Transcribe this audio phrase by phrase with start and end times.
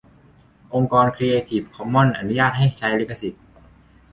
[0.73, 3.43] องค์กร ครีเอทีฟ คอมมอนส์ อนุญาตให้ใช้ลิขสิทธิ์